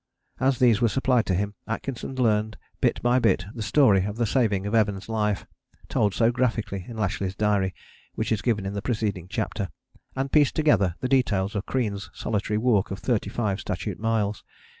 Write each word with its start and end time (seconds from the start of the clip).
As 0.39 0.57
these 0.57 0.81
were 0.81 0.87
supplied 0.89 1.27
to 1.27 1.35
him 1.35 1.53
Atkinson 1.67 2.15
learned 2.15 2.57
bit 2.79 2.99
by 3.03 3.19
bit 3.19 3.45
the 3.53 3.61
story 3.61 4.05
of 4.05 4.15
the 4.17 4.25
saving 4.25 4.65
of 4.65 4.73
Evans' 4.73 5.07
life, 5.07 5.45
told 5.89 6.15
so 6.15 6.31
graphically 6.31 6.87
in 6.87 6.97
Lashly's 6.97 7.35
diary 7.35 7.75
which 8.15 8.31
is 8.31 8.41
given 8.41 8.65
in 8.65 8.73
the 8.73 8.81
preceding 8.81 9.27
chapter, 9.27 9.69
and 10.15 10.31
pieced 10.31 10.55
together 10.55 10.95
the 11.01 11.07
details 11.07 11.53
of 11.53 11.67
Crean's 11.67 12.09
solitary 12.15 12.57
walk 12.57 12.89
of 12.89 12.97
thirty 12.97 13.29
five 13.29 13.59
statute 13.59 13.99
miles. 13.99 14.43